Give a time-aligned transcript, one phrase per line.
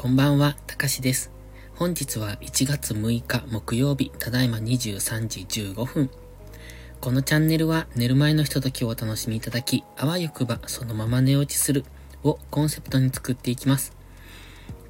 [0.00, 1.32] こんばんは、たかしです。
[1.74, 5.40] 本日は1月6日木曜日、ただいま23時
[5.72, 6.08] 15分。
[7.00, 11.84] このチャンネルは寝る前のひとときをお楽しみいただき、あわよくばそのまま寝落ちする
[12.22, 13.92] をコンセプトに作っていきます。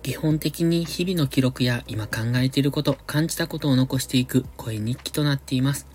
[0.02, 5.86] 基本的に日々の記録や今考えていること、感じたことを残していく声日記となっています。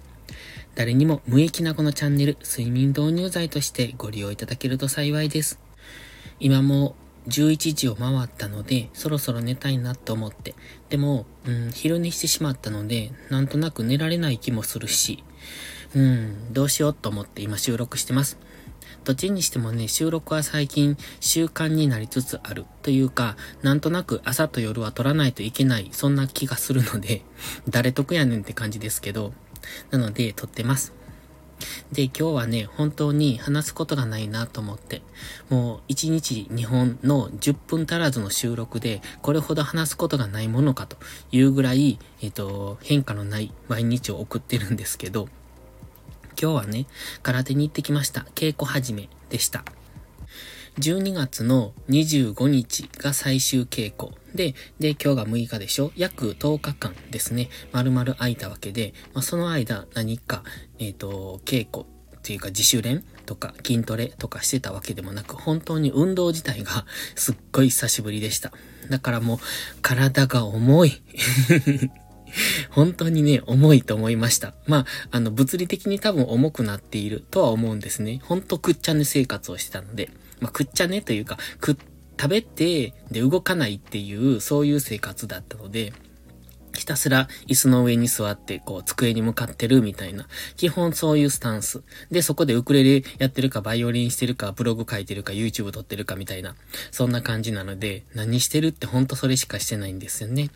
[0.74, 5.60] 誰にも無益なこのチャンネル、睡眠導入剤としてご利用いただけると幸いです。
[6.40, 6.96] 今も
[7.28, 10.56] 11時を回ったので、そろそろ寝たいなと思って。
[10.90, 15.24] でも、うん、昼寝してしまったので、なんとなく寝られない気もするし、
[15.96, 18.38] うん、どうしようと思って今収録してます。
[19.04, 27.24] どっちにしてもね、収録は最近習慣になりつつあるというか、なんとなく朝と夜は撮らないといけない、そんな気がするので、
[27.70, 29.34] 誰得やねんって感じですけど、
[29.92, 30.94] なので撮ってます。
[31.92, 35.02] で、今日はね、本当に話すことがないなと思って、
[35.50, 40.98] もう1日2本の10分足らずの収録で、これほど話すことがないものかと
[41.32, 45.28] いうぐらい、えっ、と、変化のない毎日を送ってるんですけど、
[46.42, 46.88] 今日はね、
[47.22, 48.26] 空手に行ってきました。
[48.36, 49.64] 稽古始めでした。
[50.80, 54.14] 12月の25日が最終稽古。
[54.34, 55.92] で、で、今日が6日でしょ？
[55.96, 57.50] 約10日間ですね。
[57.72, 60.44] 丸々空いたわけで、まあ、その間何か、
[60.80, 66.86] えっ、ー、と、稽古っていうか自主練とか筋トレとかしてたわけでもなく、本当に運動自体が
[67.16, 68.52] すっごい久しぶりでした。
[68.90, 69.38] だからもう、
[69.82, 71.02] 体が重い。
[72.72, 74.56] 本当にね、重いと思いました。
[74.66, 78.22] まあ、あの、物理的に多分重くなっているとは思うんですね。
[78.24, 80.10] ほんとくっちゃね生活をしてたので。
[80.44, 81.78] まあ、くっちゃねというか、く、
[82.20, 85.94] 食べて、で、動かないっていう、そういう生活だったので、
[86.76, 90.28] ひたすら椅子の上に座って、こう、机に向かってるみたいな。
[90.58, 91.82] 基本そういうスタンス。
[92.12, 96.56] で、そこでウクレレやってるか、バイオリンしてるか、ブログ書いてるか、YouTube 撮ってるかみたいな。
[96.92, 100.50] そんな感じなので、何してるってほんとそれしかしてないんですよね。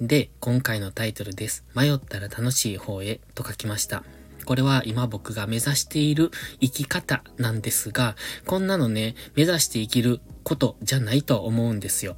[0.00, 1.64] で、今回のタイトルです。
[1.74, 4.04] 迷ったら楽しい方へと書きました。
[4.44, 6.30] これは今僕が目指している
[6.60, 12.16] 生き方なんですが、こんなのね、目指して生きることじゃないと思うんですよ。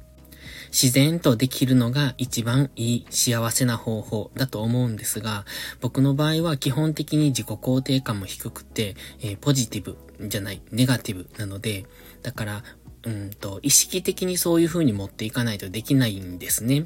[0.71, 5.45] 自然とできるのが一番いい幸せな方法だと思うんですが、
[5.81, 9.97] 僕の場合は基本的に自己肯定感も低くて、えー、ポジティブ
[10.27, 11.85] じゃない、ネガティブなので、
[12.23, 12.63] だから、
[13.05, 16.85] うんと、意識的にそういう風に持っていかないとできないんですね。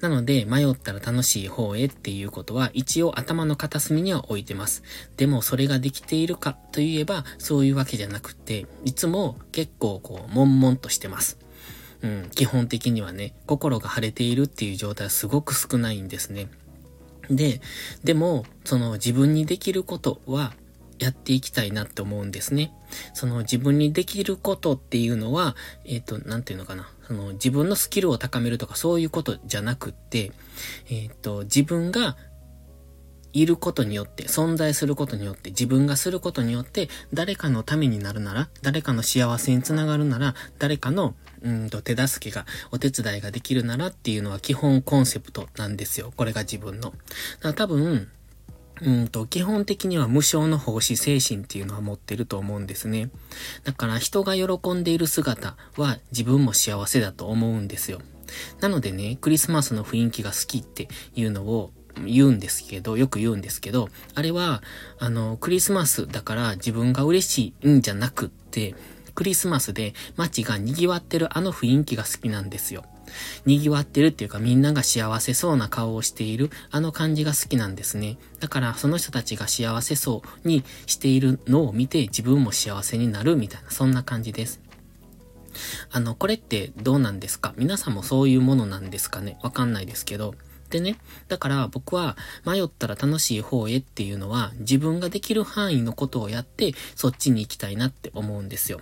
[0.00, 4.82] なので、迷ったら楽しい方へっていうことは一応頭の片隅には置いてます。
[5.16, 11.38] でもそれができているかといえばそういうわけじゃなくて、いつも結構こう、悶々としてます。
[12.02, 16.48] うん、基本的にはね、心が晴れているっていう状態はすごく少ないんですね。
[17.30, 17.60] で、
[18.02, 20.54] でも、その自分にできることは
[20.98, 22.72] やっていきたいなって思うんですね。
[23.14, 26.88] その自分にできることっていうのは、えっ、ー、と、なんていうのかな。
[27.06, 30.32] その自分のスキルを高めるとかそういうことじゃなくって、
[30.88, 32.16] えっ、ー、と、自分が
[33.32, 46.12] いることによって、存在することによって、自分がすることによって、誰かのためになるなら、誰かの幸せにつながるなら、誰かの、うんと、手助けが、お手伝いができるならっていうのは基本コンセプトなんですよ。
[46.16, 46.90] これが自分の。
[46.90, 46.96] だか
[47.42, 48.08] ら多分、
[48.82, 53.10] うんと、基本的には無償の奉仕精神っていうのは持ってると思うんですね。
[53.64, 58.00] だから人が喜んでいる姿は自分も幸せだと思うんですよ。
[58.60, 61.72] なのでね、クリスマスの雰囲気が好きっていうのを
[62.06, 64.62] 言うんですけど、よく言うんですけど、あれは、
[64.98, 68.74] あの、クリスマスだから自分が嬉しいんじゃなくって、
[69.14, 72.84] クリスマスで街が賑わってるあの雰囲気が好きなんですよ。
[73.46, 78.18] 賑わってるっていうかみんなが幸せそうな顔をしているあの感じが好きなんですね。
[78.38, 84.60] だからその人たちが幸せそうにしているのを見て自分も幸せになるみたいなそんな感じです。
[85.90, 87.54] あの、これってどうなんですか？
[87.56, 89.36] 皆さんもそういうものなんですかね？
[89.42, 90.34] わかんないですけど。
[90.70, 92.16] でね、だから僕は
[92.46, 98.80] 迷ったら楽しい方へっていうのは自分ができる範囲のことをやってそっちに行きたいなって思うんですよ。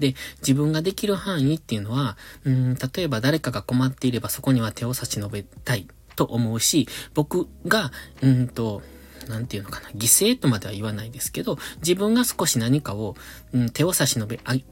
[0.00, 5.86] で、自分ができる範囲っていうのは、うん、例えば誰かが困っていればそこには手を差し伸べたい
[6.16, 7.92] と思うし、僕が、
[8.22, 8.82] うんと、
[9.28, 13.16] なんていうのかな、犠牲とまでは言わないですけど、自分が少し何かを、
[13.52, 14.62] うん、手を差し伸べ、あ、ん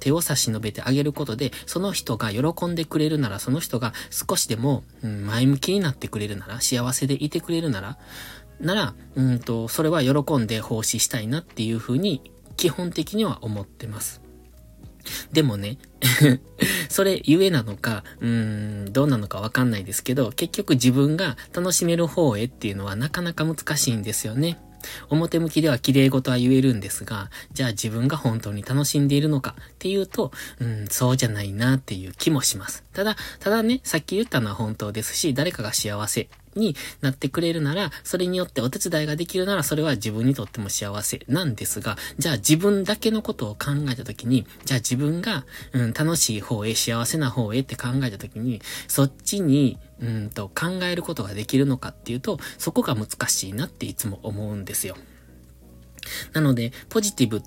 [0.00, 7.98] 手を差し伸べてあげることで、その人が喜んでくれるなら、その人が少しでも、うん、前向きになってくれるなら、幸せでいてくれるなら、
[8.60, 14.20] なら、うんと、それは喜んで奉仕したいなっていうふうに、基本的には思ってます。
[15.32, 15.78] でもね
[16.88, 24.58] それゆえなのか、うーん、どうなのかわかんないですけど、結局自分が楽しめる方へっていうのはなかなか難しいんですよね。
[25.08, 32.84] 表向きでは綺麗事は言えるんですが、じゃあ自分が本当に楽しんでいるのかっていうと、うん、そうじゃないなっていう気もします。
[32.92, 54.96] ただ、ただね、さっき言ったのは本当ですし、誰かが幸せになってくれるなら、それによってお手伝いができるなら、それは自分にとっても幸せなんですが、じゃあ自分だけのことを考えたときに、じゃあ自分が、うん、楽しい方へ、幸せな方へって考えたときに、そっちに、うんと考えることができるのかっていうと、そこが難しいなっていつも思うんですよ。
[56.32, 57.42] なので、ポジティブ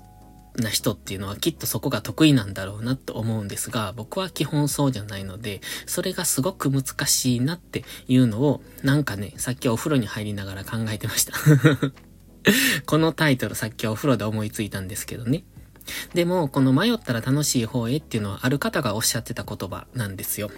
[0.56, 11.32] な人っていうのはきっとそこが得意なんだろうなと思うんですが、僕は基本そうじゃないので、それがすごく難しいなっていうのを、なんかね、さっきお風呂に入りながら考えてました
[12.86, 15.44] このタイトルさっきお風呂で思いついたんですけどね。
[16.14, 20.50] でも、この迷ったら楽しい方へっていうのはある方がおっしゃってた言葉なんですよ。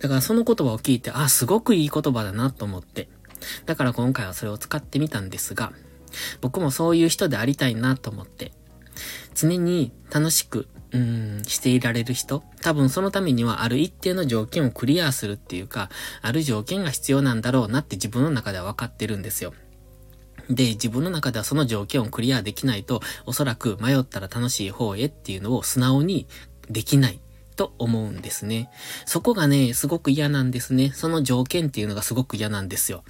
[0.00, 3.08] だからその言葉を聞いて、あ、すごくいい言葉だなと思って。
[3.66, 5.72] だから今回はそれを使ってみたんですが、
[6.40, 8.52] 僕もそういう人でありたいなと思って、
[9.36, 15.88] 常に楽しく、うん、していられる人多分そのためにはある一定の条件をクリアするっていうか、
[16.22, 19.54] ある条件が必要なんだろうなって自分の中では分かってるんですよ。
[20.50, 26.26] で、自分の中ではその条件をクリアできないと、おそらく迷ったら楽しい方へっていうのを素直に
[26.68, 27.20] できない
[27.56, 28.70] と思うんですね。
[29.06, 30.92] そこがね、すごく嫌なんですね。
[30.94, 33.02] その条件っていうのがすごく嫌なんですよ。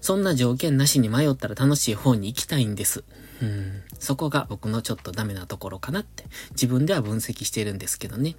[0.00, 3.04] そんな条件なしに迷ったら楽しい方に行きたいんです。
[3.42, 3.82] うん。
[3.98, 8.36] そこが僕のちょっとダメなところかなって自分では分析してるんですけどね。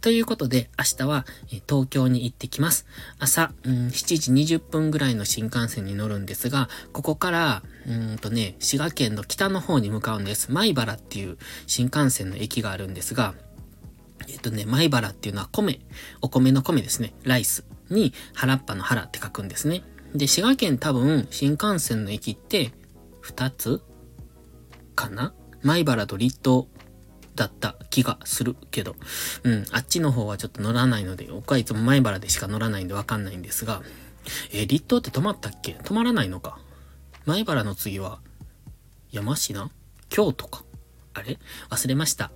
[0.00, 1.26] ということで、明日は
[1.68, 2.86] 東京に行ってきます。
[3.18, 10.50] 朝、うん、7時20分ぐらいの新幹線に乗るんですが、ここから、うんとね、滋賀県の北の方に向かうんです。
[10.50, 11.36] 米原っていう
[11.66, 13.34] 新幹線の駅があるんですが、
[14.26, 15.80] えっとね、米原っていうのは米、
[16.20, 17.14] お米の米ですね。
[17.22, 19.82] ライスに原っぱの原って書くんですね。
[20.14, 22.72] で、滋賀県多分新幹線の駅って
[23.22, 23.82] 2つ
[24.94, 25.34] かな？
[25.62, 26.66] 米原と立東
[27.34, 28.96] だった気がするけど。
[29.44, 33.82] うん、あっちの方はちょっと乗らないので、僕はいつも米原でしか乗らないんでわかんないんですが、
[34.52, 35.72] えー、立東って止まったっけ？
[35.72, 36.58] 止まらないのか
[37.26, 38.20] 米原の次は、
[39.10, 39.70] 山科？
[40.08, 40.64] 京都か
[41.14, 41.38] あれ？
[41.70, 42.30] 忘れました。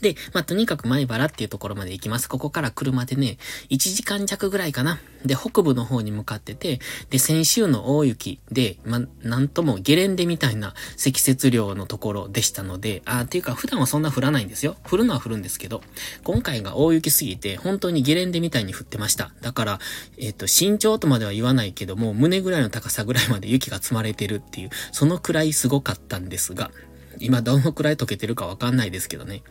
[0.00, 2.28] で、まあ、とにかく前原っていうところまで行きます。
[2.28, 3.38] ここから車でね、
[3.70, 4.98] 1時間弱ぐらいかな。
[5.24, 6.80] で、北部の方に向かってて、
[7.10, 14.76] で、先週の大雪で、まあなんともゲレンデみたいな積雪量のところでしたので、あ、っていうか普段はそんな降らないんですよ。
[14.88, 15.82] 降るのは降るんですけど、
[16.24, 19.32] 今回が大雪すぎて、本当にゲレンデみたいに降ってました。
[19.42, 19.78] だから、
[20.18, 26.70] えっ、ー、と、身長とまでは言わないけども、胸ぐらいの高さぐらいまで雪が積まれてるっていう、そのくらいすごかったんですが、
[27.18, 29.42] 今どのくらい溶けてるかわかんないですけどね。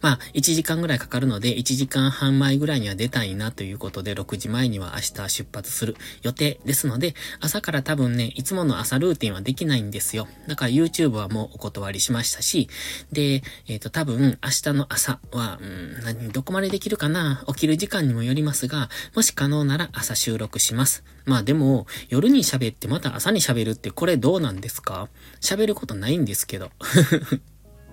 [0.00, 10.28] まあ、1時間ぐらいかかるので、1時間半前ぐらいには出たいなということで、6時前には明日出発する予定ですので、朝から多分ね、いつもの朝ルーティンはできないんですよ。
[10.48, 12.68] だから YouTube はもうお断りしましたし、
[13.12, 21.04] で、えっ、ー、と、多分明日の朝は、うん、何、どこまでできるかな起きる時間にもよりますが、もし可能なら朝収録します。
[21.24, 25.08] まあでも、夜に喋ってまた朝に喋るってこれどうなんですか？
[25.40, 26.70] 喋ることないんですけど。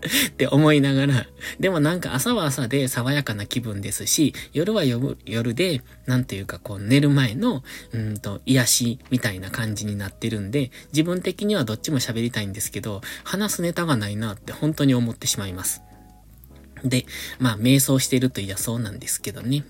[0.29, 1.27] って思いながら、
[1.59, 7.63] でもなんか朝は朝で爽やかな気分ですし、夜は夜で、なんていうかこう寝る前の、
[7.93, 15.81] うんと、癒しみたいな感じになってるんで、自分的にはどっちも喋りたいんですけど、話すネタがないなって本当に思ってしまいます。
[16.83, 17.05] で、
[17.39, 19.63] まあ、瞑想してるといやそうなんですけどね。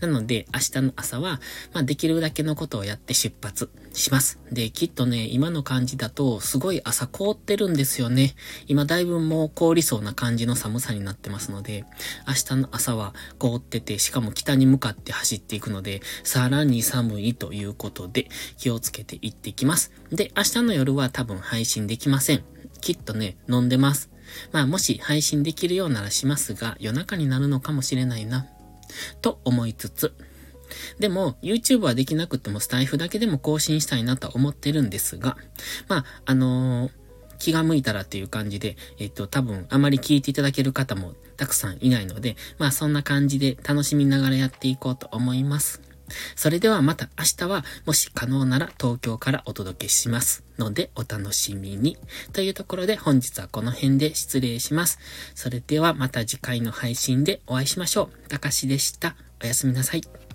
[0.00, 1.40] なので、明日の朝は、
[1.72, 4.38] まあ、できるだけのことをやって出発します。
[4.52, 8.34] で、きっとね、今の感じだと、すごい朝凍ってるんですよね。
[8.66, 11.84] 今だいぶもう凍りそうな感じの寒さになってますので、
[12.26, 19.92] 明日の朝は凍ってて、しかも北に向かって走っていくので、さらに寒いということで、気をつけていってきます。
[20.10, 22.42] で、明日の夜は多分配信できません。
[22.80, 24.10] きっとね、飲んでます。
[24.52, 28.46] まあ、もし配信できるようならしますが、夜中になるのかもしれないな。
[29.20, 30.14] と思いつつ、
[30.98, 35.36] でも、YouTube はできなくてもスタイフだけでも更新したいなとは思ってるんですが、
[35.88, 36.90] まあ、あのー、
[37.38, 45.80] 気が向いたらっていう感じで、えっと、多分あまり聞いていただける方もたくさんいないので、まあそんな感じで楽しみながらやっていこうと思います。
[46.36, 51.96] それではまた明日は、もし可能なら東京からお届けしますのでお楽しみに。
[52.32, 54.98] というところで本日はこの辺で失礼します。
[55.34, 58.28] それではまた次回の配信でお会いしましょう。
[58.28, 59.16] たかしでした。
[59.42, 60.27] おやすみなさい。